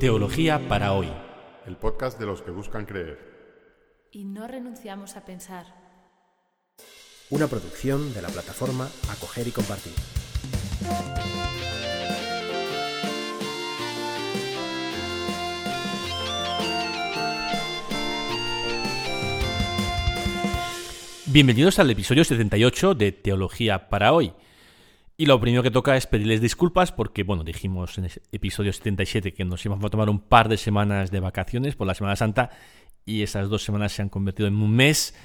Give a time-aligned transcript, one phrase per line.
[0.00, 1.08] Teología para hoy.
[1.66, 3.18] El podcast de los que buscan creer.
[4.12, 5.66] Y no renunciamos a pensar.
[7.30, 9.92] Una producción de la plataforma Acoger y Compartir.
[21.26, 24.32] Bienvenidos al episodio 78 de Teología para hoy.
[25.20, 29.34] Y lo primero que toca es pedirles disculpas porque, bueno, dijimos en el episodio 77
[29.34, 32.50] que nos íbamos a tomar un par de semanas de vacaciones por la Semana Santa
[33.04, 35.16] y esas dos semanas se han convertido en un mes.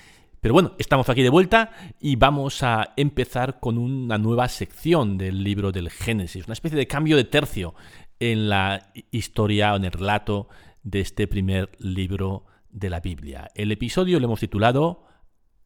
[0.41, 5.43] Pero bueno, estamos aquí de vuelta y vamos a empezar con una nueva sección del
[5.43, 7.75] libro del Génesis, una especie de cambio de tercio
[8.19, 10.47] en la historia o en el relato
[10.81, 13.51] de este primer libro de la Biblia.
[13.53, 15.05] El episodio lo hemos titulado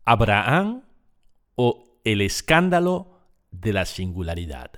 [0.04, 0.84] Abraham
[1.56, 3.17] o el escándalo
[3.52, 4.72] de la singularidad.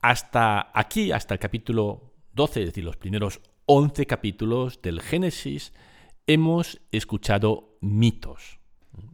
[0.00, 5.72] Hasta aquí, hasta el capítulo 12, es decir, los primeros 11 capítulos del Génesis,
[6.26, 8.58] hemos escuchado mitos.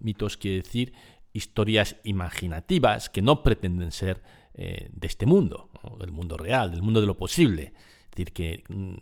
[0.00, 0.92] Mitos quiere decir
[1.32, 4.22] historias imaginativas que no pretenden ser
[4.54, 7.72] eh, de este mundo, del mundo real, del mundo de lo posible.
[8.04, 8.94] Es decir, que mm,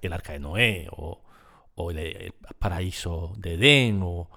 [0.00, 1.22] el arca de Noé o,
[1.74, 4.28] o el, paraíso de Edén o,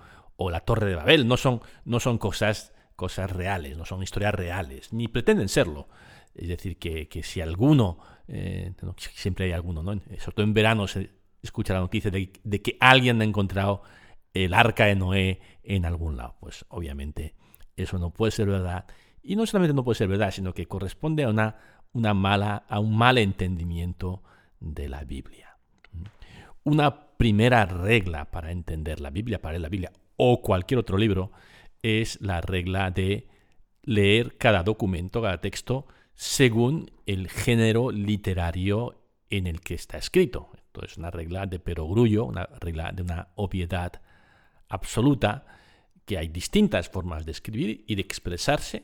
[0.49, 1.27] la torre de Babel.
[1.27, 5.87] No son, no son cosas, cosas reales, no son historias reales, ni pretenden serlo.
[6.35, 8.73] Es decir, que, si alguno, eh,
[9.13, 9.93] siempre hay alguno, ¿no?
[9.93, 13.83] sobre todo en verano se escucha la noticia de, de, que alguien ha encontrado
[14.33, 16.35] el arca de Noé en algún lado.
[16.39, 17.35] Pues obviamente
[17.75, 18.85] eso no puede ser verdad.
[19.23, 21.55] Y no solamente no puede ser verdad, sino que corresponde a, una,
[21.93, 24.23] una mala, a un mal entendimiento
[24.59, 25.57] de la Biblia.
[26.63, 31.31] Una primera regla para entender la Biblia, para leer la Biblia o cualquier otro libro,
[31.81, 33.27] es la regla de
[33.83, 40.49] leer cada documento, cada texto, según el género literario en el que está escrito.
[40.55, 44.01] Esto es una regla de perogrullo, una regla de una obviedad
[44.69, 45.45] absoluta,
[46.05, 48.83] que hay distintas formas de escribir y de expresarse,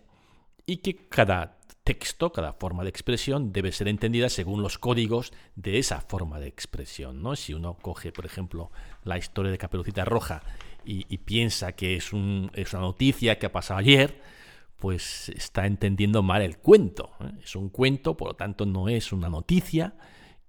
[0.65, 5.79] y que cada texto, cada forma de expresión debe ser entendida según los códigos de
[5.79, 7.21] esa forma de expresión.
[7.21, 7.35] ¿no?
[7.35, 8.71] Si uno coge, por ejemplo,
[9.03, 10.43] la historia de Caperucita Roja
[10.85, 14.21] y, piensa que es, una noticia que ha pasado ayer,
[14.77, 17.11] pues está entendiendo mal el cuento.
[17.21, 17.31] ¿eh?
[17.43, 19.95] Es un cuento, por lo tanto no es una noticia.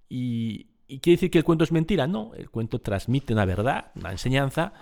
[0.09, 2.07] Y, quiere decir que el cuento es mentira.
[2.07, 4.73] No, el cuento transmite una verdad, una enseñanza,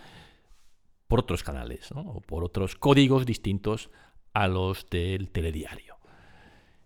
[1.07, 3.89] por otros canales, o por otros códigos distintos
[4.33, 5.97] a los del telediario.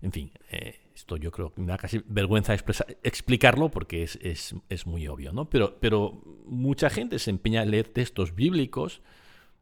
[0.02, 5.08] En fin, eh, esto yo creo que me da casi vergüenza explicarlo porque es, muy
[5.08, 5.48] obvio, ¿no?
[5.48, 9.04] Pero, pero mucha gente se empeña en leer textos bíblicos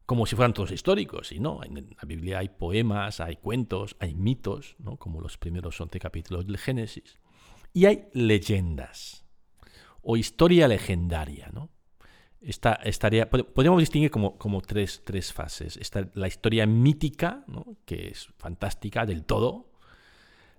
[0.06, 4.14] como si fueran todos históricos, y no, en la Biblia hay poemas, hay cuentos, hay
[4.14, 4.98] mitos, ¿no?
[4.98, 7.18] como los primeros 11 capítulos del Génesis,
[7.74, 9.26] y hay leyendas
[10.04, 11.70] o historia legendaria, ¿no?
[12.40, 15.78] Esta, estaría, podríamos distinguir como, como tres, tres, fases.
[15.78, 17.44] Está la historia mítica,
[17.86, 19.72] que es fantástica del todo.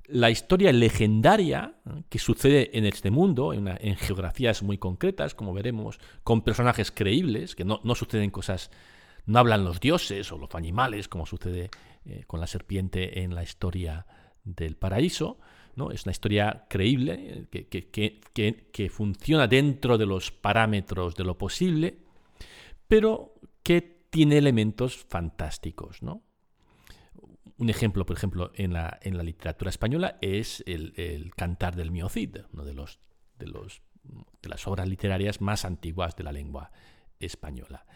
[0.08, 1.74] La historia legendaria,
[2.08, 7.64] que sucede en este mundo, en, geografías muy concretas, como veremos, con personajes creíbles, que
[7.64, 8.70] no, suceden cosas,
[9.24, 11.70] no hablan los dioses o los animales, como sucede
[12.04, 14.06] eh, con la serpiente en la historia
[14.44, 15.38] del paraíso.
[15.74, 15.90] ¿no?
[15.90, 21.98] Es una historia creíble, que, funciona dentro de los parámetros de lo posible,
[22.88, 26.02] pero que tiene elementos fantásticos.
[26.02, 26.22] ¿no?
[27.58, 32.36] Un ejemplo, por ejemplo, en la, en la literatura española es el, Cantar del Miocid,
[32.52, 32.98] uno de, los,
[33.38, 33.82] de, los,
[34.42, 36.70] de las obras literarias más antiguas de la lengua
[37.18, 37.86] española.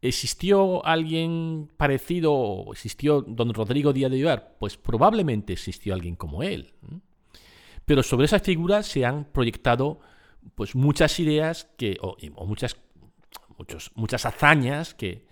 [0.00, 2.66] ¿Existió alguien parecido?
[2.70, 4.56] ¿Existió don Rodrigo Díaz de Vivar?
[4.60, 6.72] Pues probablemente existió alguien como él.
[7.84, 9.98] Pero sobre esa figura se han proyectado
[10.54, 12.76] pues, muchas ideas que, o, muchas,
[13.96, 15.26] muchas hazañas que,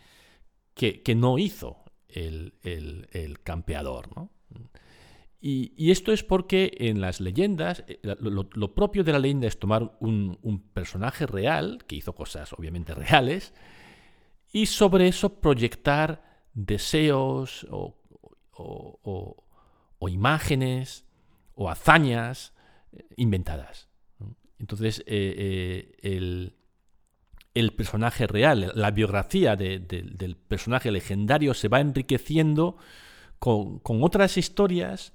[0.74, 1.84] que, no hizo
[2.16, 4.08] el, campeador.
[5.40, 9.96] Y, esto es porque en las leyendas, eh, lo, propio de la leyenda es tomar
[10.00, 13.54] un, personaje real, que hizo cosas obviamente reales,
[14.52, 17.94] y sobre eso proyectar deseos o,
[20.08, 21.04] imágenes
[21.54, 22.54] o hazañas
[22.92, 23.88] eh, inventadas.
[24.58, 26.56] Entonces, eh, el,
[27.72, 32.76] personaje real, la biografía del personaje legendario se va enriqueciendo
[33.38, 35.14] con, otras historias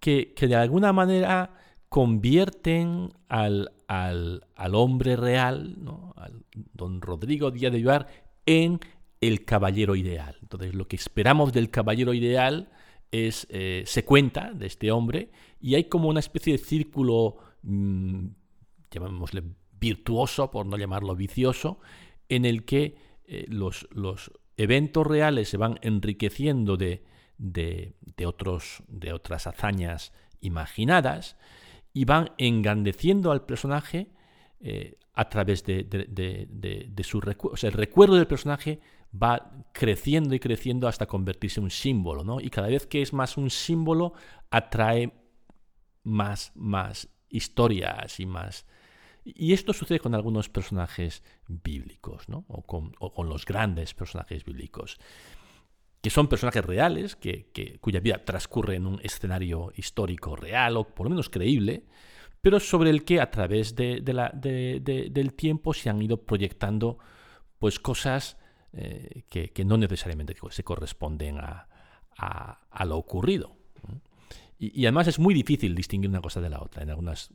[0.00, 1.54] que, de alguna manera
[1.88, 3.70] convierten al,
[4.72, 5.76] hombre real,
[6.16, 8.08] al don Rodrigo Díaz de Vivar,
[8.46, 8.80] en
[9.20, 10.36] el caballero ideal.
[10.42, 12.68] Entonces, lo que esperamos del caballero ideal
[13.12, 15.30] es, eh, se cuenta de este hombre
[15.60, 18.26] y hay como una especie de círculo, mm,
[18.90, 19.42] llamémosle
[19.80, 21.80] virtuoso, por no llamarlo vicioso,
[22.28, 27.04] en el que eh, los, los, eventos reales se van enriqueciendo de,
[27.36, 27.94] de,
[28.24, 31.36] otros, de otras hazañas imaginadas
[31.92, 34.08] y van engrandeciendo al personaje
[34.60, 37.58] eh, a través de, de su recuerdo.
[37.58, 38.80] Sea, el recuerdo del personaje
[39.22, 42.40] va creciendo y creciendo hasta convertirse en un símbolo, ¿no?
[42.40, 44.14] Y cada vez que es más un símbolo,
[44.50, 45.12] atrae
[46.02, 48.66] más, más historias y más...
[49.34, 52.44] Y esto sucede con algunos personajes bíblicos, ¿no?
[52.48, 52.94] O con,
[53.28, 54.98] los grandes personajes bíblicos,
[56.00, 61.06] que son personajes reales, que, cuya vida transcurre en un escenario histórico real o por
[61.06, 61.84] lo menos creíble,
[62.40, 66.98] pero sobre el que a través de, la, del tiempo se han ido proyectando
[67.58, 68.36] pues cosas
[68.72, 71.66] eh, que, no necesariamente se corresponden a,
[72.84, 73.55] lo ocurrido.
[74.58, 76.82] Y, además es muy difícil distinguir una cosa de la otra.
[76.82, 77.30] En algunas,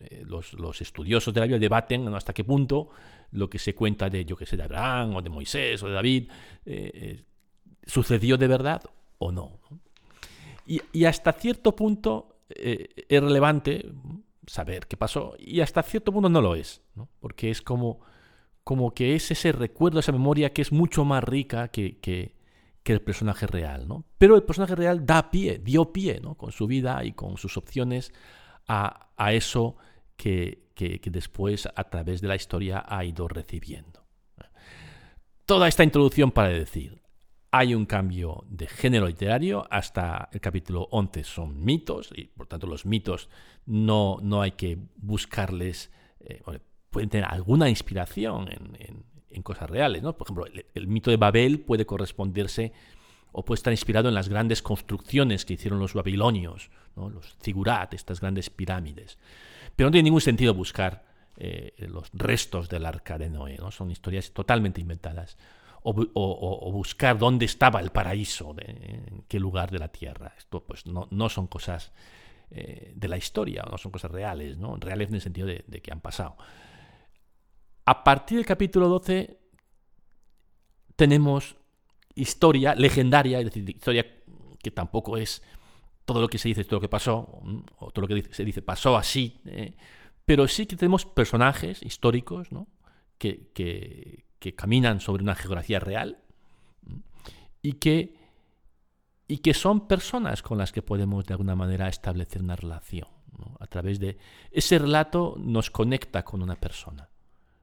[0.00, 2.90] eh, los, estudiosos de la Biblia debaten hasta qué punto
[3.32, 5.94] lo que se cuenta de, yo que sé, de Abraham o de Moisés o de
[5.94, 6.30] David
[6.66, 7.24] eh,
[7.84, 8.82] sucedió de verdad
[9.18, 9.58] o no.
[10.66, 13.90] Y, hasta cierto punto es relevante
[14.46, 16.82] saber qué pasó y hasta cierto punto no lo es,
[17.18, 18.00] porque es como
[18.64, 22.34] como que es ese recuerdo, esa memoria que es mucho más rica que,
[22.84, 23.86] el personaje real.
[23.86, 24.04] ¿no?
[24.18, 26.34] Pero el personaje real da pie, dio pie, ¿no?
[26.34, 28.12] con su vida y con sus opciones
[28.66, 29.76] a, a eso
[30.16, 34.04] que, que, después a través de la historia ha ido recibiendo.
[35.46, 37.02] Toda esta introducción para decir,
[37.50, 42.66] hay un cambio de género literario, hasta el capítulo 11 son mitos, y por tanto
[42.66, 43.28] los mitos
[43.66, 45.90] no, no hay que buscarles,
[46.20, 46.40] eh,
[46.90, 49.04] pueden tener alguna inspiración en,
[49.40, 50.02] cosas reales.
[50.02, 50.14] ¿no?
[50.14, 52.74] Por ejemplo, el, mito de Babel puede corresponderse
[53.32, 57.08] o puede estar inspirado en las grandes construcciones que hicieron los babilonios, ¿no?
[57.08, 59.18] los zigurat, estas grandes pirámides.
[59.74, 61.06] Pero no tiene ningún sentido buscar
[61.38, 63.70] eh, los restos del arca de Noé, ¿no?
[63.70, 65.38] son historias totalmente inventadas.
[65.84, 70.32] O, buscar dónde estaba el paraíso, en qué lugar de la tierra.
[70.38, 71.90] Esto pues no, no son cosas
[72.52, 74.76] eh, de la historia, no son cosas reales, ¿no?
[74.76, 76.36] reales en el sentido de que han pasado.
[77.84, 79.38] A partir del capítulo 12
[80.94, 81.56] tenemos
[82.14, 84.06] historia legendaria, es decir, historia
[84.62, 85.42] que tampoco es
[86.04, 87.42] todo lo que se dice, todo lo que pasó,
[87.78, 89.74] o todo lo que se dice pasó así, eh,
[90.24, 92.48] pero sí que tenemos personajes históricos
[93.18, 96.18] que, que, caminan sobre una geografía real
[97.62, 98.16] y que,
[99.28, 103.08] y que son personas con las que podemos de alguna manera establecer una relación.
[103.60, 104.18] A través de
[104.50, 107.11] ese relato nos conecta con una persona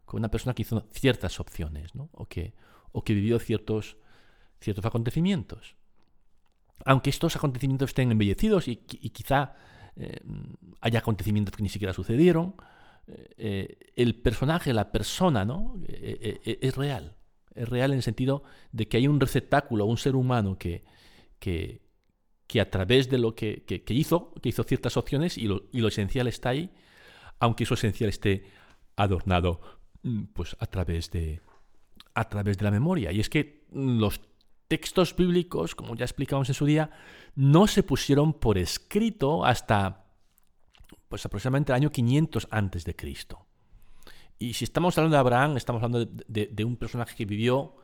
[0.09, 2.09] con una persona que hizo ciertas opciones, ¿no?
[2.13, 2.55] o, que,
[2.91, 3.95] o que vivió ciertos,
[4.59, 5.75] ciertos acontecimientos.
[6.83, 9.53] Aunque estos acontecimientos estén embellecidos y, quizá
[9.95, 10.19] eh,
[10.81, 12.55] haya acontecimientos que ni siquiera sucedieron,
[13.37, 15.79] eh, el personaje, la persona, ¿no?
[15.87, 17.15] Eh, es real.
[17.53, 18.41] Es real en el sentido
[18.71, 20.85] de que hay un receptáculo, un ser humano que,
[21.37, 21.83] que,
[22.47, 25.81] que a través de lo que, que, hizo, que hizo ciertas opciones y lo, y
[25.81, 26.71] lo esencial está ahí,
[27.37, 28.45] aunque eso esencial esté
[28.95, 29.78] adornado
[30.33, 31.41] pues a través de
[32.13, 33.11] a través de la memoria.
[33.11, 34.21] Y es que los
[34.67, 36.91] textos bíblicos, como ya explicamos en su día,
[37.35, 40.05] no se pusieron por escrito hasta
[41.07, 43.45] pues aproximadamente el año 500 antes de Cristo.
[44.37, 47.75] Y si estamos hablando de Abraham, estamos hablando de, un personaje que vivió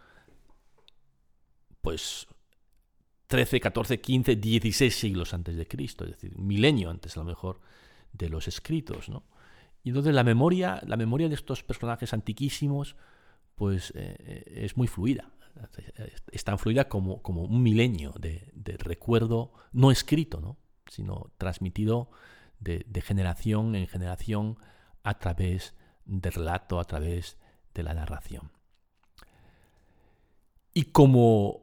[1.81, 2.27] pues
[3.27, 7.60] 13, 14, 15, 16 siglos antes de Cristo, es decir, milenio antes a lo mejor
[8.13, 9.24] de los escritos, ¿no?
[9.86, 12.96] Y entonces la memoria, la memoria de estos personajes antiquísimos,
[13.54, 15.32] pues eh, es muy fluida.
[16.32, 20.58] Es tan fluida como, un milenio de, recuerdo no escrito, ¿no?
[20.89, 22.10] sino transmitido
[22.60, 24.58] de, generación en generación
[25.04, 25.75] a través
[26.06, 27.38] del relato, a través
[27.75, 28.51] de la narración.
[30.74, 31.62] Y como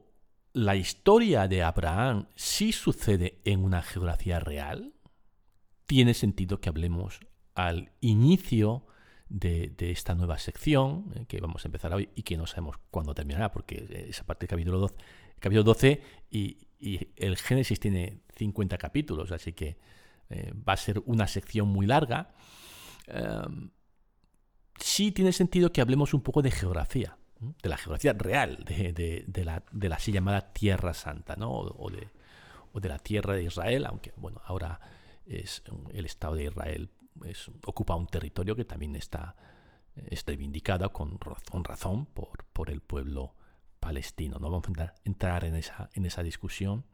[0.53, 4.95] la historia de Abraham sí sucede en una geografía real,
[5.87, 7.19] tiene sentido que hablemos
[7.55, 8.85] al inicio
[9.33, 13.15] de, esta nueva sección eh, que vamos a empezar hoy y que no sabemos cuándo
[13.15, 14.95] terminará, porque es a partir del capítulo 12,
[15.39, 16.59] capítulo 12 y,
[17.17, 19.79] el Génesis tiene 50 capítulos, así que
[20.31, 22.35] eh, va a ser una sección muy larga.
[23.07, 23.71] Em,
[24.81, 29.63] sí tiene sentido que hablemos un poco de geografía, de la geografía real, de, la,
[29.71, 31.53] de así llamada Tierra Santa, ¿no?
[31.53, 32.09] o, de,
[32.73, 34.81] o de la tierra de Israel, aunque bueno, ahora
[35.25, 36.91] es el Estado de Israel
[37.65, 39.37] ocupa un territorio que también está,
[39.95, 41.19] está reivindicado con,
[41.65, 43.35] razón por, por, el pueblo
[43.81, 44.39] palestino.
[44.39, 46.85] No vamos a entrar en esa, en esa discusión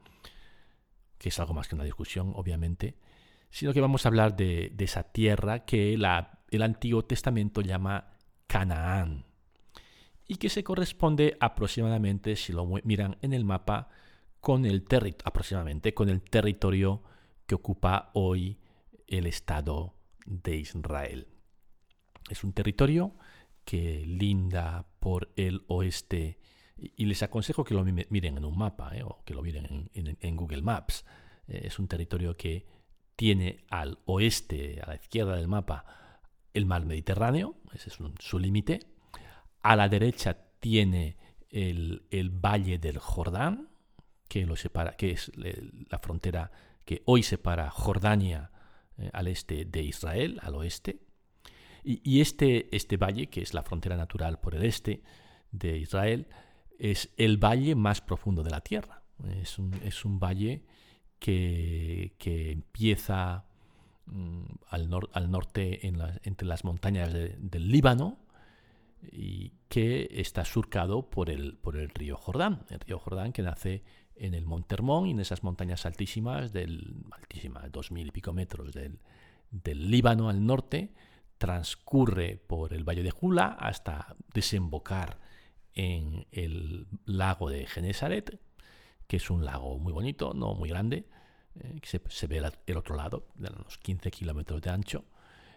[1.19, 2.97] que es algo más que una discusión, obviamente,
[3.51, 8.13] sino que vamos a hablar de, esa tierra que el Antiguo Testamento llama
[8.47, 9.27] Canaán
[10.27, 13.89] y que se corresponde aproximadamente, si lo miran en el mapa,
[14.41, 14.87] con el
[15.25, 17.03] aproximadamente con el territorio
[17.47, 18.59] que ocupa hoy
[19.09, 19.95] el Estado
[20.29, 21.27] de Israel.
[22.29, 23.15] Es un territorio
[23.65, 26.39] que linda por el oeste
[26.77, 29.03] y les aconsejo que lo miren en un mapa ¿eh?
[29.03, 31.05] o que lo miren en, Google Maps.
[31.49, 32.67] Eh, es un territorio que
[33.17, 35.85] tiene al oeste, a la izquierda del mapa,
[36.55, 38.81] el mar Mediterráneo, ese es su límite.
[39.63, 41.17] A la derecha tiene
[41.51, 43.71] el, valle del Jordán,
[44.29, 46.53] que lo separa, que es la frontera
[46.85, 48.51] que hoy separa Jordania
[48.99, 51.01] eh, al este de Israel, al oeste.
[51.85, 55.03] Y, este, este valle, que es la frontera natural por el este
[55.53, 56.27] de Israel,
[56.79, 59.03] es el valle más profundo de la tierra.
[59.41, 60.65] Es un, valle
[61.19, 63.47] que, empieza
[64.07, 64.91] mm, al,
[65.31, 68.19] norte entre las montañas del Líbano
[69.11, 72.67] y que está surcado por el, por el río Jordán.
[72.71, 73.83] El río Jordán que nace
[74.19, 76.53] en el Monte Hermón y en esas montañas altísimas,
[77.11, 78.99] altísimas, dos mil y pico metros del,
[79.51, 80.93] del Líbano al norte,
[81.39, 85.19] transcurre por el Valle de Jula hasta desembocar
[85.75, 88.41] en el lago de Genesaret,
[89.07, 91.07] que es un lago muy bonito, no muy grande,
[91.55, 95.05] eh, que se, ve el otro lado, de unos 15 kilómetros de ancho.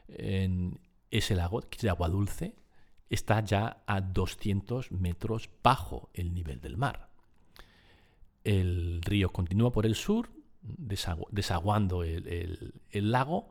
[0.07, 2.55] En ese lago, que es de agua dulce,
[3.09, 7.10] está ya a 200 metros bajo el nivel del mar.
[8.43, 10.29] El río continúa por el sur,
[10.61, 13.49] desaguando el, el lago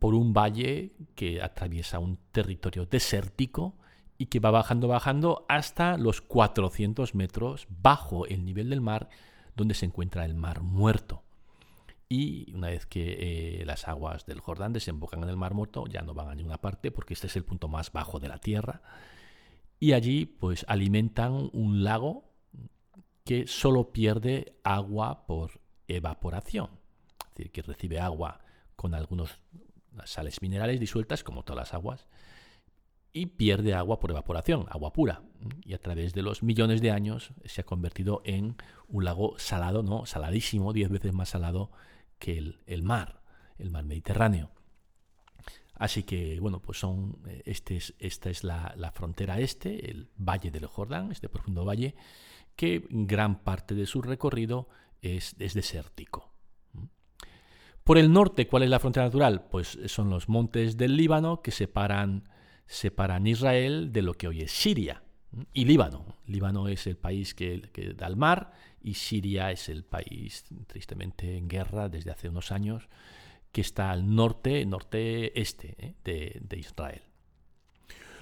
[0.00, 3.76] por un valle que atraviesa un territorio desértico
[4.20, 9.08] y que va bajando, bajando hasta los 400 metros bajo el nivel del mar,
[9.56, 11.22] donde se encuentra el mar muerto.
[12.08, 16.02] Y una vez que eh, las aguas del Jordán desembocan en el mar muerto, ya
[16.02, 18.82] no van a ninguna parte porque este es el punto más bajo de la tierra.
[19.78, 22.29] Y allí pues alimentan un lago
[23.30, 26.68] que solo pierde agua por evaporación.
[27.28, 28.40] Es decir, que recibe agua
[28.74, 29.38] con algunas
[30.04, 32.08] sales minerales disueltas, como todas las aguas,
[33.12, 35.22] y pierde agua por evaporación, agua pura.
[35.64, 38.56] Y a través de los millones de años se ha convertido en
[38.88, 41.70] un lago salado, no, saladísimo, diez veces más salado
[42.18, 43.22] que el, mar,
[43.58, 44.50] el mar Mediterráneo.
[45.80, 50.50] Así que, bueno, pues son, eh, este es, esta es la, frontera este, el Valle
[50.50, 51.94] del Jordán, este profundo valle,
[52.54, 54.68] que gran parte de su recorrido
[55.00, 56.34] es, es desértico.
[57.82, 59.48] Por el norte, ¿cuál es la frontera natural?
[59.50, 62.28] Pues son los montes del Líbano que separan
[62.66, 65.02] separan Israel de lo que hoy es Siria
[65.54, 66.18] y Líbano.
[66.26, 71.48] Líbano es el país que, da al mar y Siria es el país tristemente en
[71.48, 72.90] guerra desde hace unos años
[73.52, 75.94] que está al norte, norte-este ¿eh?
[76.04, 77.02] de, Israel.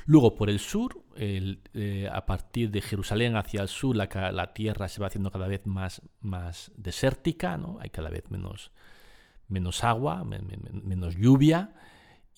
[0.06, 4.88] Luego por el sur, eh, a partir de Jerusalén hacia el sur, la, la, tierra
[4.88, 7.78] se va haciendo cada vez más, más desértica, ¿no?
[7.80, 8.72] hay cada vez menos,
[9.48, 11.74] menos agua, menos lluvia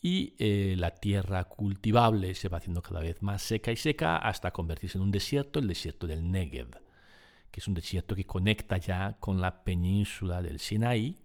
[0.02, 4.50] y eh, la tierra cultivable se va haciendo cada vez más seca y seca hasta
[4.50, 6.70] convertirse en un desierto, el desierto del Negev,
[7.50, 11.18] que es un desierto que conecta ya con la península del Sinaí,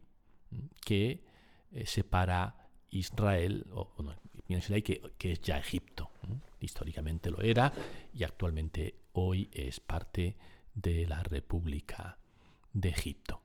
[0.83, 1.24] que
[1.75, 2.55] eh, separa
[2.89, 3.91] Israel, o
[4.83, 6.09] que, es ya Egipto.
[6.59, 7.71] Históricamente lo era
[8.13, 10.35] y actualmente hoy es parte
[10.73, 12.17] de la República
[12.73, 13.41] de Egipto.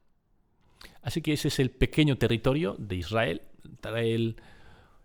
[1.02, 3.42] Así que ese es el pequeño territorio de Israel.
[3.82, 4.36] Israel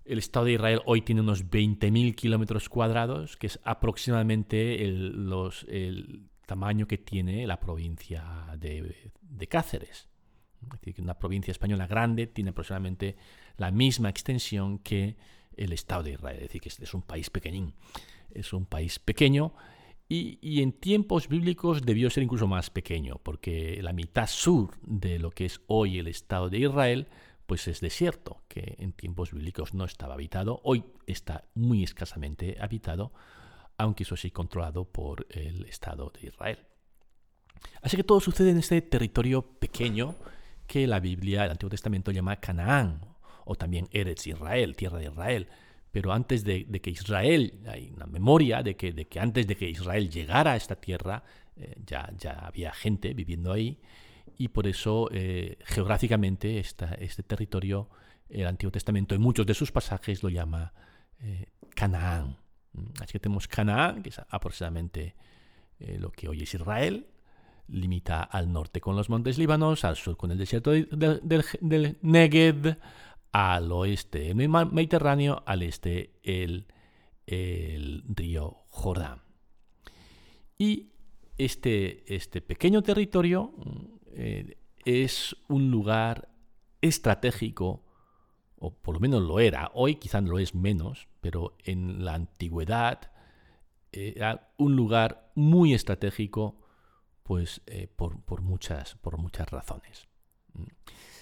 [0.05, 6.87] el Estado de Israel hoy tiene unos 20.000 kilómetros cuadrados, que es aproximadamente el, tamaño
[6.87, 8.23] que tiene la provincia
[8.57, 9.11] de,
[9.49, 10.07] Cáceres.
[10.63, 13.15] Es decir, que una provincia española grande tiene aproximadamente
[13.57, 15.15] la misma extensión que
[15.55, 16.37] el Estado de Israel.
[16.37, 17.73] Es decir, que es un país pequeñín.
[18.31, 19.53] Es un país pequeño
[20.07, 25.31] y, en tiempos bíblicos debió ser incluso más pequeño, porque la mitad sur de lo
[25.31, 27.07] que es hoy el Estado de Israel
[27.47, 33.13] pues es desierto, que en tiempos bíblicos no estaba habitado, hoy está muy escasamente habitado,
[33.77, 36.59] aunque eso sí controlado por el Estado de Israel.
[37.83, 40.15] Así que todo sucede en este territorio pequeño
[40.67, 43.01] que la Biblia, el Antiguo Testamento llama Canaán,
[43.45, 45.47] o también Eretz Israel, tierra de Israel.
[45.91, 49.69] Pero antes de, que Israel, hay una memoria de que, de que, antes de que
[49.69, 51.23] Israel llegara a esta tierra,
[51.55, 53.79] eh, ya, ya había gente viviendo ahí,
[54.37, 57.87] y por eso eh, geográficamente este territorio,
[58.27, 60.73] el Antiguo Testamento en muchos de sus pasajes lo llama
[61.21, 62.35] eh, Canaán.
[62.73, 65.15] Mm, así que tenemos Canaán, que es aproximadamente
[65.77, 67.05] lo que hoy es Israel,
[67.67, 72.77] limita al norte con los montes Líbanos, al sur con el desierto del, Negev,
[73.31, 76.67] al oeste el Mediterráneo, al este el,
[78.07, 79.21] río Jordán.
[80.57, 80.91] Y
[81.37, 83.53] este, este pequeño territorio
[84.13, 86.29] eh, es un lugar
[86.81, 87.83] estratégico,
[88.57, 93.11] o por lo menos lo era, hoy quizás lo es menos, pero en la antigüedad
[93.91, 96.64] era un lugar muy estratégico
[97.25, 100.07] pues eh, por, muchas, por muchas razones.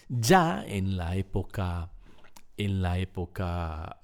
[0.09, 1.93] Ya en la época,
[2.57, 4.01] en la época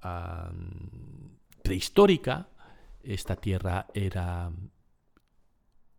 [1.61, 2.47] prehistórica,
[3.03, 4.49] esta tierra era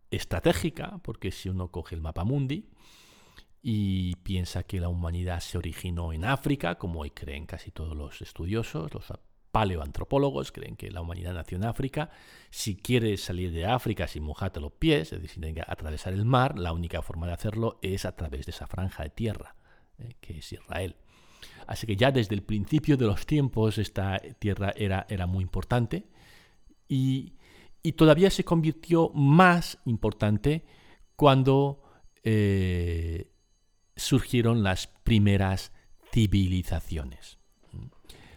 [0.09, 2.71] estratégica, porque si uno coge el mapa mundi
[3.61, 8.23] y piensa que la humanidad se originó en África, como hoy creen casi todos los
[8.23, 9.11] estudiosos, los
[9.51, 12.09] paleoantropólogos creen que la humanidad nació en África.
[12.49, 16.57] Si quieres salir de África sin mojarte los pies, es decir, sin atravesar el mar,
[16.57, 19.55] la única forma de hacerlo es a través de esa franja de tierra,
[19.99, 20.95] eh, que es Israel.
[21.67, 26.05] Así que ya desde el principio de los tiempos esta tierra era, era muy importante
[26.87, 27.33] y,
[27.95, 30.65] todavía se convirtió más importante
[31.15, 31.81] cuando
[32.23, 33.31] eh,
[33.95, 35.71] surgieron las primeras
[36.11, 37.40] civilizaciones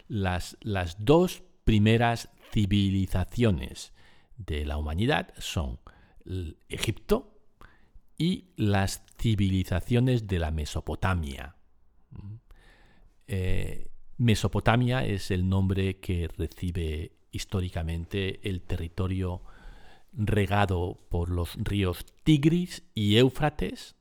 [0.09, 0.57] las,
[0.99, 3.93] dos primeras civilizaciones
[4.37, 5.79] de la humanidad son
[6.69, 7.39] Egipto
[8.17, 11.57] y las civilizaciones de la Mesopotamia.
[13.27, 19.43] Eh, Mesopotamia es el nombre que recibe históricamente el territorio
[20.13, 23.97] regado por los ríos Tigris y Éufrates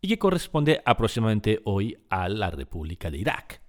[0.00, 3.62] y que corresponde aproximadamente hoy a la República de Irak.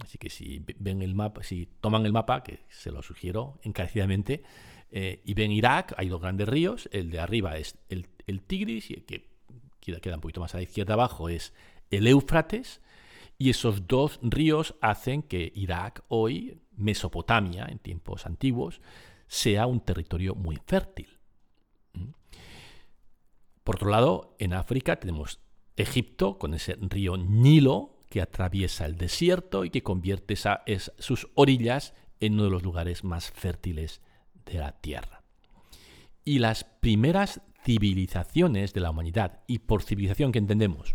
[0.00, 4.42] Así que si ven el mapa, si toman el mapa, que se lo sugiero encarecidamente,
[4.90, 8.06] eh, y ven Irak, hay dos grandes ríos, el de arriba es el,
[8.42, 9.28] Tigris, y el que
[9.80, 11.52] queda, un poquito más a la izquierda abajo es
[11.90, 12.80] el Éufrates,
[13.38, 18.80] y esos dos ríos hacen que Irak hoy, Mesopotamia en tiempos antiguos,
[19.26, 21.18] sea un territorio muy fértil.
[21.94, 22.10] ¿Mm?
[23.64, 25.40] Por otro lado, en África tenemos
[25.74, 30.36] Egipto con ese río Nilo, que atraviesa el desierto y que convierte
[30.98, 34.02] sus orillas en uno de los lugares más fértiles
[34.44, 35.22] de la Tierra.
[36.22, 40.94] Y las primeras civilizaciones de la humanidad, y por civilización que entendemos,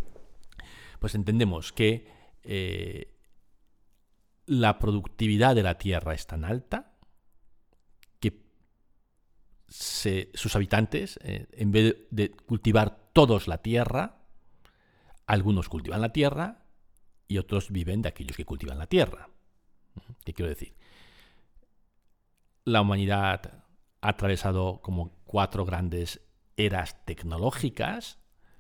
[0.99, 2.08] pues entendemos que
[2.43, 3.15] eh,
[4.45, 6.93] la productividad de la Tierra es tan alta
[8.19, 8.43] que
[9.67, 14.19] sus habitantes, eh, en vez de cultivar todos la tierra,
[15.25, 16.66] algunos cultivan la tierra
[17.28, 19.30] y otros viven de aquellos que cultivan la tierra.
[20.24, 20.76] ¿Qué quiero decir?
[22.63, 23.63] La humanidad
[24.02, 26.22] ha atravesado como cuatro grandes
[26.58, 28.20] eras tecnológicas.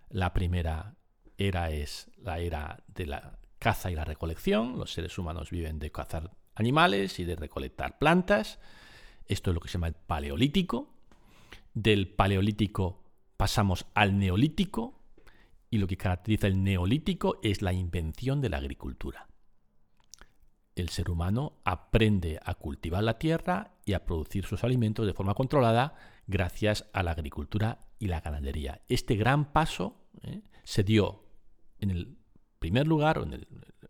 [0.09, 0.95] La primera
[1.37, 4.77] era es la era de la caza y la recolección.
[4.77, 8.59] Los seres humanos viven de cazar animales y de recolectar plantas.
[9.25, 10.93] Esto es lo que se llama el paleolítico.
[11.73, 13.03] Del paleolítico
[13.35, 14.96] pasamos al neolítico,
[15.69, 19.27] y lo que caracteriza el neolítico es la invención de la agricultura.
[20.75, 25.33] El ser humano aprende a cultivar la tierra y a producir sus alimentos de forma
[25.33, 25.95] controlada
[26.27, 28.81] gracias a la agricultura y la ganadería.
[28.87, 30.41] Este gran paso ¿eh?
[30.63, 31.23] se dio
[31.79, 32.17] en el
[32.59, 33.25] primer lugar,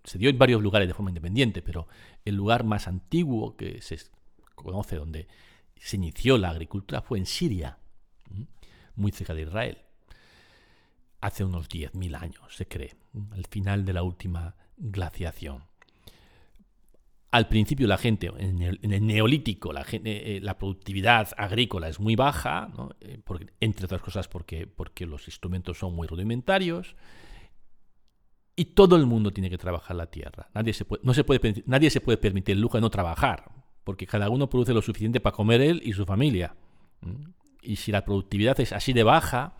[0.04, 1.88] se dio en varios lugares de forma independiente, pero
[2.24, 4.00] el lugar más antiguo que se
[4.56, 5.28] conoce donde
[5.76, 7.78] se inició la agricultura fue en Siria,
[8.96, 9.87] muy cerca de Israel
[11.28, 12.96] hace unos 10.000 años, se cree,
[13.32, 15.64] al final de la última glaciación.
[17.32, 22.70] Al principio la gente, en el, neolítico, la, eh, la, productividad agrícola es muy baja,
[23.02, 23.20] eh,
[23.60, 26.96] entre otras cosas porque, porque los instrumentos son muy rudimentarios,
[28.56, 30.50] y todo el mundo tiene que trabajar la tierra.
[30.54, 33.52] Nadie se puede, no se puede, nadie se puede permitir el lujo de no trabajar,
[33.84, 36.56] porque cada uno produce lo suficiente para comer él y su familia.
[37.62, 39.58] Y si la productividad es así de baja,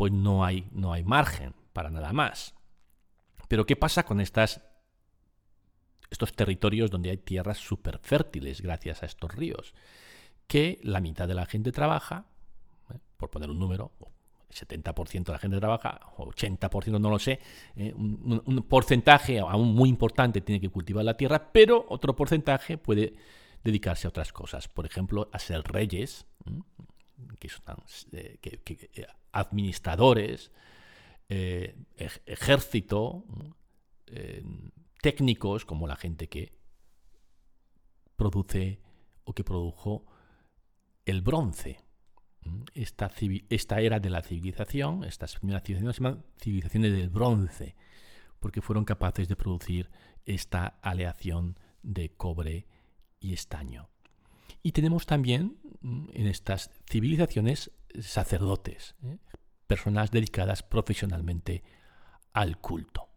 [0.00, 2.54] pues no hay, no hay margen para nada más.
[3.48, 4.62] Pero ¿qué pasa con estas,
[6.08, 9.74] estos territorios donde hay tierras súper fértiles gracias a estos ríos?
[10.46, 12.24] Que la mitad de la gente trabaja,
[12.94, 12.96] ¿eh?
[13.18, 13.92] por poner un número,
[14.48, 17.38] 70% de la gente trabaja, o 80% no lo sé,
[17.76, 17.92] ¿eh?
[17.94, 23.12] un, porcentaje aún muy importante tiene que cultivar la tierra, pero otro porcentaje puede
[23.62, 26.24] dedicarse a otras cosas, por ejemplo, a ser reyes,
[27.38, 27.62] que, son,
[28.12, 30.50] eh, que, administradores,
[31.28, 31.76] eh,
[32.26, 33.24] ejército,
[34.06, 34.42] eh,
[35.00, 36.52] técnicos como la gente que
[38.16, 38.80] produce
[39.24, 40.06] o que produjo
[41.04, 41.80] el bronce.
[42.74, 43.10] Esta,
[43.48, 47.76] esta era de la civilización, estas primeras civilizaciones se llaman civilizaciones del bronce,
[48.38, 49.90] porque fueron capaces de producir
[50.24, 52.66] esta aleación de cobre
[53.20, 53.90] y estaño.
[54.62, 55.58] Y tenemos también
[56.20, 59.18] en estas civilizaciones sacerdotes, ¿eh?
[59.66, 61.62] personas dedicadas profesionalmente
[62.32, 63.08] al culto.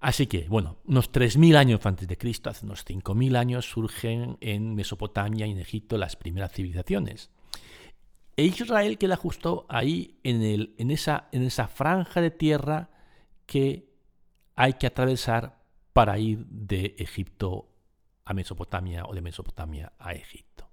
[0.00, 4.74] Así que, bueno, unos 3.000 años antes de Cristo, hace unos 5.000 años, surgen en
[4.74, 7.30] Mesopotamia y en Egipto las primeras civilizaciones.
[8.36, 12.90] E Israel queda justo ahí en, esa, en esa franja de tierra
[13.46, 13.92] que
[14.56, 17.68] hay que atravesar para ir de Egipto
[18.24, 20.71] a Mesopotamia o de Mesopotamia a Egipto.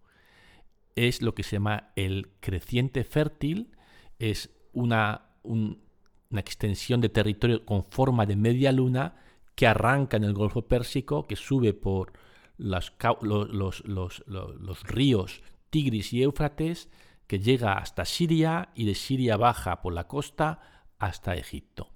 [1.07, 3.71] Es lo que se llama el creciente fértil,
[4.19, 9.15] es una, una extensión de territorio con forma de media luna
[9.55, 12.11] que arranca en el Golfo Pérsico, que sube por
[12.57, 16.89] los, los, los, ríos Tigris y Éufrates,
[17.27, 20.59] que llega hasta Siria y de Siria baja por la costa
[20.97, 21.93] hasta Egipto.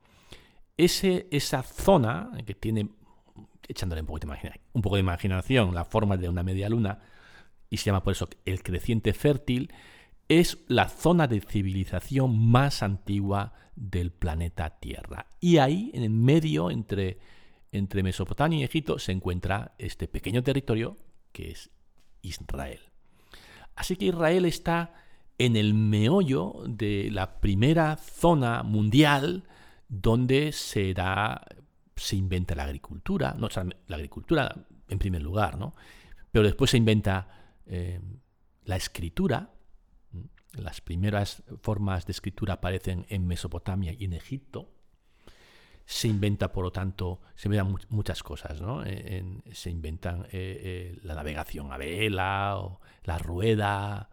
[0.77, 2.87] Ese, esa zona, que tiene,
[3.67, 7.01] echándole un poco, de un poco de imaginación, la forma de una media luna,
[7.73, 9.73] y se llama por eso el creciente fértil,
[10.29, 15.25] es la zona de civilización más antigua del planeta Tierra.
[15.39, 17.17] Y ahí, en el medio, entre,
[17.71, 20.97] entre Mesopotamia y Egipto, se encuentra este pequeño territorio
[21.31, 21.71] que es
[22.21, 22.79] Israel.
[23.75, 24.93] Así que Israel está
[25.39, 29.45] en el meollo de la primera zona mundial
[29.89, 31.43] donde se da,
[31.95, 33.47] se inventa la agricultura, no
[33.87, 35.73] la agricultura en primer lugar, ¿no?
[36.31, 37.99] Pero después se inventa eh,
[38.65, 39.53] la escritura,
[40.53, 44.69] las primeras formas de escritura aparecen en Mesopotamia y en Egipto.
[45.85, 48.83] Se inventa, por lo tanto, se inventan muchas cosas, ¿no?
[49.51, 54.09] se inventan eh, eh, la navegación a vela, o la rueda,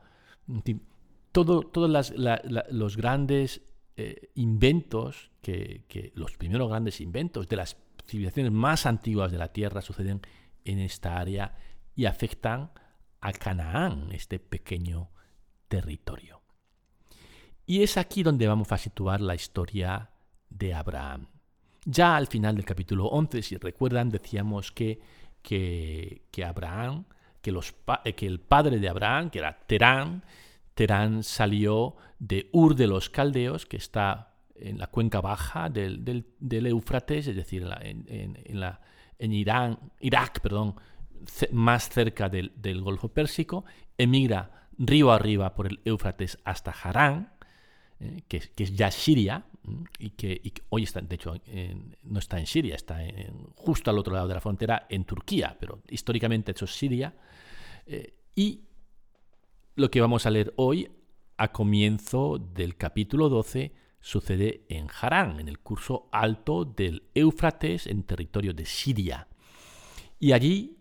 [1.31, 2.13] todo, todos
[2.71, 3.63] los grandes
[3.97, 9.53] eh, inventos, que, que, los primeros grandes inventos de las civilizaciones más antiguas de la
[9.53, 10.23] Tierra suceden
[10.65, 11.55] en esta área
[11.95, 12.71] y afectan
[13.21, 15.11] a Canaán, este pequeño
[15.69, 16.43] territorio.
[17.67, 20.11] Y es aquí donde vamos a situar la historia
[20.49, 21.29] de Abraham.
[21.85, 25.01] Ya al final del capítulo 11, si recuerdan, decíamos que,
[25.43, 27.05] que, Abraham,
[27.41, 30.25] que, los, eh, que el padre de Abraham, que era Terán,
[30.75, 36.67] Terán salió de Ur de los Caldeos, que está en la cuenca baja del, del,
[36.67, 38.05] Éufrates, es decir, en,
[38.45, 38.81] en, la,
[39.19, 40.75] en Irán, Irak, perdón,
[41.53, 43.65] más cerca del, Golfo Pérsico,
[43.99, 47.35] emigra río arriba por el Éufrates hasta Harán,
[47.99, 49.45] eh, que, es ya Siria,
[49.99, 51.35] y que, hoy está, de hecho,
[52.05, 53.01] no está en Siria, está
[53.55, 57.15] justo al otro lado de la frontera, en Turquía, pero históricamente hecho Siria.
[57.87, 58.63] Eh, y
[59.75, 60.91] lo que vamos a leer hoy,
[61.37, 68.03] a comienzo del capítulo 12, sucede en Harán, en el curso alto del Éufrates, en
[68.05, 69.29] territorio de Siria.
[70.19, 70.80] Y allí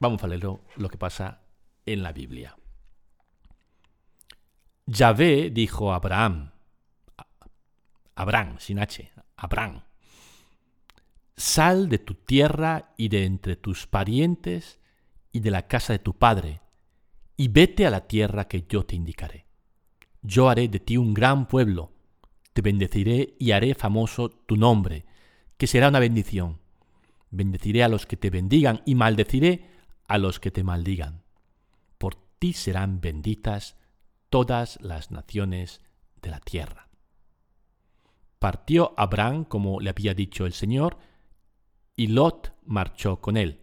[0.00, 1.42] vamos a leer lo que pasa
[1.86, 2.56] en la Biblia.
[4.86, 6.50] Yahvé dijo a Abraham,
[8.14, 9.82] Abraham, sin H, Abraham,
[11.36, 14.80] sal de tu tierra y de entre tus parientes
[15.30, 16.62] y de la casa de tu padre,
[17.36, 19.46] y vete a la tierra que yo te indicaré.
[20.22, 21.92] Yo haré de ti un gran pueblo,
[22.52, 25.04] te bendeciré y haré famoso tu nombre,
[25.56, 26.60] que será una bendición.
[27.30, 29.77] Bendeciré a los que te bendigan y maldeciré
[30.08, 31.22] a los que te maldigan.
[31.98, 33.76] Por ti serán benditas
[34.30, 35.80] todas las naciones
[36.20, 36.88] de la tierra.
[38.38, 40.98] Partió Abraham como le había dicho el Señor,
[41.96, 43.60] y Lot marchó con él.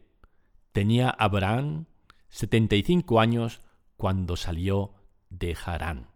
[0.71, 1.85] Tenía Abraham
[2.29, 3.61] setenta y cinco años
[3.95, 4.93] cuando salió
[5.29, 6.09] de Harán.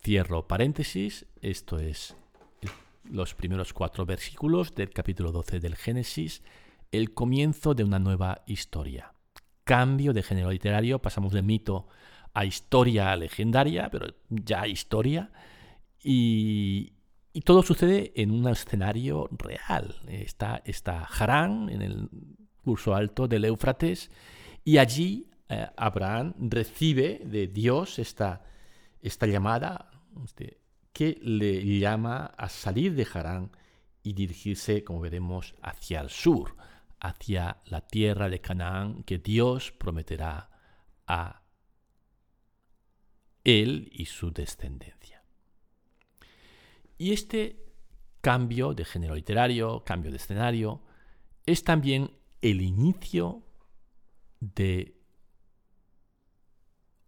[0.00, 2.16] Cierro paréntesis, esto es
[3.10, 6.42] los primeros cuatro versículos del capítulo 12 del Génesis,
[6.92, 9.12] el comienzo de una nueva historia.
[9.64, 11.88] Cambio de género literario, pasamos de mito
[12.34, 15.30] a historia legendaria, pero ya historia,
[16.02, 16.92] y,
[17.44, 19.94] todo sucede en un escenario real.
[20.06, 22.08] Está, está Harán en el
[22.62, 24.10] curso alto del Éufrates,
[24.64, 28.42] y allí eh, Abraham recibe de Dios esta,
[29.22, 29.90] llamada
[30.24, 30.60] este,
[30.92, 33.50] que le llama a salir de Harán
[34.02, 36.56] y dirigirse, como veremos, hacia el sur,
[37.00, 40.50] hacia la tierra de Canaán que Dios prometerá
[41.06, 41.42] a
[43.44, 45.22] él y su descendencia.
[46.98, 47.64] Y este
[48.20, 50.82] cambio de género literario, cambio de escenario,
[51.44, 53.44] es también el inicio
[54.40, 55.00] de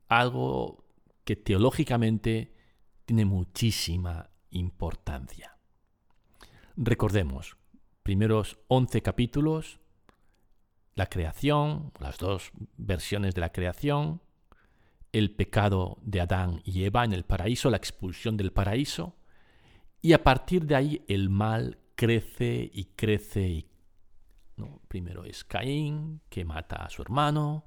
[0.08, 0.84] algo
[1.24, 2.54] que teológicamente
[3.04, 5.58] tiene muchísima importancia.
[6.76, 7.56] Recordemos,
[8.08, 9.80] primeros 11 capítulos,
[10.94, 14.22] la creación, las dos versiones de la creación,
[15.12, 19.14] el pecado de Adán y Eva en el paraíso, la expulsión del paraíso,
[20.00, 23.46] y a partir de ahí el mal crece y crece.
[23.46, 23.66] Y,
[24.88, 27.66] Primero es Caín, que mata a su hermano,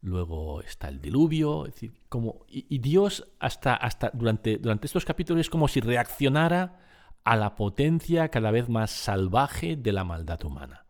[0.00, 5.50] luego está el diluvio, decir, como, y, Dios hasta, hasta durante, durante estos capítulos es
[5.50, 6.81] como si reaccionara
[7.24, 10.86] a la potencia cada vez más salvaje de la maldad humana.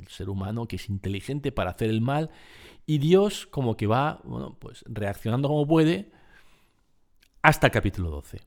[0.00, 2.30] El ser humano que es inteligente para hacer el mal
[2.86, 6.12] y Dios como que va bueno, pues reaccionando como puede
[7.42, 8.40] hasta el capítulo 12.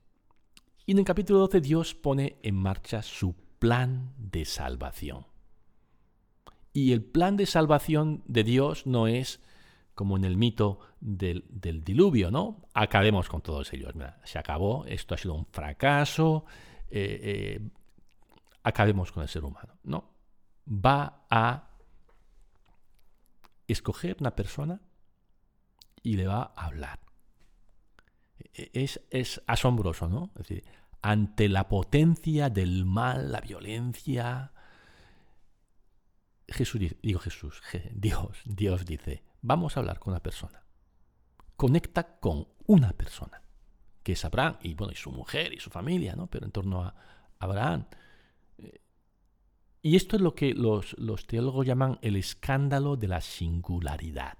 [0.85, 5.25] Y en el capítulo 12 Dios pone en marcha su plan de salvación.
[6.73, 9.41] Y el plan de salvación de Dios no es
[9.95, 11.43] como en el mito del,
[11.83, 12.61] diluvio, ¿no?
[12.75, 13.93] Acabemos con todos ellos.
[14.23, 16.45] se acabó, esto ha sido un fracaso,
[16.89, 17.69] eh, eh,
[18.63, 19.78] acabemos con el ser humano.
[19.84, 20.13] No,
[20.67, 21.69] va a
[23.67, 24.82] escoger una persona
[26.04, 27.00] y le va a hablar.
[28.54, 30.32] E, es, es asombroso, ¿no?
[30.36, 30.63] Es decir,
[31.02, 34.52] ante la potencia del mal, la violencia,
[36.47, 37.62] Jesús, digo Jesús,
[37.93, 40.63] Dios, Dios dice, vamos a hablar con una persona.
[41.56, 43.41] Conecta con una persona,
[44.07, 46.27] que es Abraham, y bueno, y su mujer y su familia, ¿no?
[46.27, 46.95] Pero en torno a
[47.39, 47.87] Abraham.
[49.81, 54.37] Y esto es lo que los, los teólogos llaman el escándalo de la singularidad,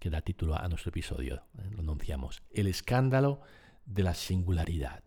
[0.00, 1.70] que da título a nuestro episodio, ¿eh?
[1.70, 2.42] lo anunciamos.
[2.50, 3.42] El escándalo
[3.86, 5.04] de la singularidad.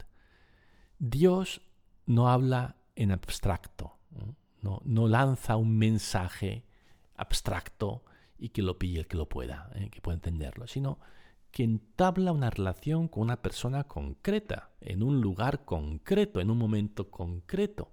[0.97, 1.61] Dios
[2.05, 3.97] no habla en abstracto,
[4.61, 6.63] no, no lanza un mensaje
[7.15, 8.05] abstracto
[8.39, 9.89] y que lo pille el que lo pueda, ¿eh?
[9.89, 10.99] que pueda entenderlo, sino
[11.51, 17.11] que entabla una relación con una persona concreta, en un lugar concreto, en un momento
[17.11, 17.91] concreto.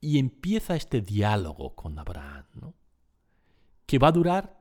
[0.00, 2.74] Y empieza este diálogo con Abraham, ¿no?
[3.84, 4.58] que va a durar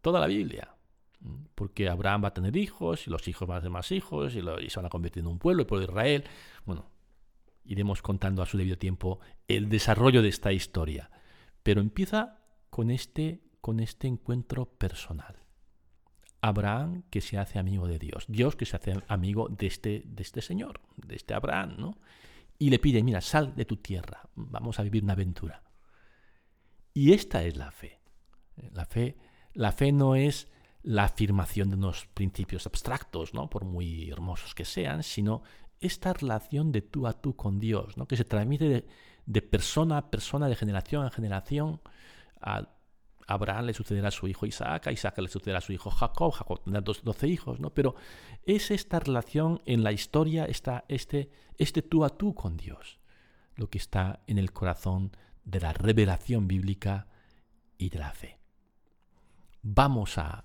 [0.00, 0.74] toda la Biblia.
[1.54, 4.40] Porque Abraham va a tener hijos, y los hijos van a tener más hijos, y,
[4.70, 6.24] se van a convertir en un pueblo, el pueblo de Israel.
[6.64, 6.86] Bueno,
[7.64, 11.10] iremos contando a su debido tiempo el desarrollo de esta historia.
[11.62, 12.38] Pero empieza
[12.70, 15.45] con este, con este encuentro personal.
[16.46, 20.22] Abraham que se hace amigo de Dios, Dios que se hace amigo de este, de
[20.22, 21.98] este Señor, de este Abraham, ¿no?
[22.58, 25.62] y le pide, mira, sal de tu tierra, vamos a vivir una aventura.
[26.94, 28.00] Y esta es la fe.
[28.72, 29.16] La fe,
[29.52, 30.48] la fe no es
[30.82, 33.50] la afirmación de unos principios abstractos, ¿no?
[33.50, 35.42] por muy hermosos que sean, sino
[35.80, 38.06] esta relación de tú a tú con Dios, ¿no?
[38.06, 38.86] que se transmite
[39.26, 41.80] de, persona a persona, de generación a generación.
[42.40, 42.75] A
[43.26, 46.32] Abraham le sucederá a su hijo Isaac, a Isaac le sucederá a su hijo Jacob,
[46.32, 47.70] Jacob tendrá doce hijos, ¿no?
[47.70, 47.96] pero
[48.44, 53.00] es esta relación en la historia, está este, este tú a tú con Dios,
[53.56, 55.12] lo que está en el corazón
[55.44, 57.08] de la revelación bíblica
[57.78, 58.38] y de la fe.
[59.62, 60.44] Vamos a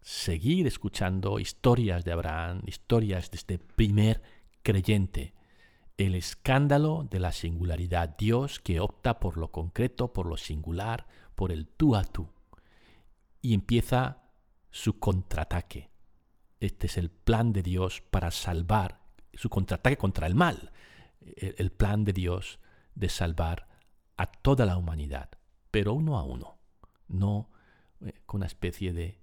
[0.00, 4.22] seguir escuchando historias de Abraham, historias de este primer
[4.62, 5.34] creyente,
[5.98, 11.52] el escándalo de la singularidad, Dios que opta por lo concreto, por lo singular, por
[11.52, 12.28] el tú a tú.
[13.42, 14.22] Y empieza
[14.70, 15.90] su contraataque.
[16.60, 19.00] Este es el plan de Dios para salvar,
[19.34, 20.72] su contraataque contra el mal,
[21.36, 22.60] el plan de Dios
[22.94, 23.68] de salvar
[24.16, 25.30] a toda la humanidad,
[25.70, 26.58] pero uno a uno,
[27.06, 27.50] no
[28.00, 29.20] eh, con una especie de,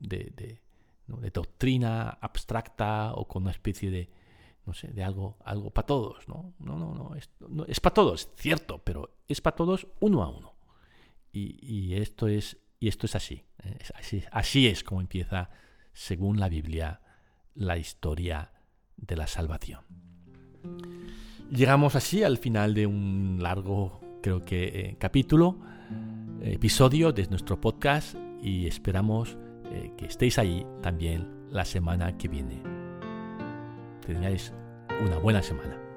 [0.00, 0.60] de,
[1.32, 4.10] doctrina abstracta o con una especie de,
[4.68, 6.52] no sé, de algo, algo para todos, ¿no?
[6.58, 7.30] No, no, no, es,
[7.68, 10.52] es para todos, cierto, pero es para todos uno a uno.
[11.32, 13.78] Y, esto, es, y esto es así, ¿eh?
[13.94, 14.24] así.
[14.30, 15.50] Así es como empieza,
[15.94, 17.00] según la Biblia,
[17.54, 18.52] la historia
[18.96, 19.80] de la salvación.
[21.50, 25.58] Llegamos así al final de un largo, creo que, eh, capítulo,
[26.42, 29.38] episodio de nuestro podcast y esperamos
[29.70, 32.67] eh, que estéis ahí también la semana que viene.
[34.08, 34.54] Que tengáis
[35.04, 35.87] una buena semana.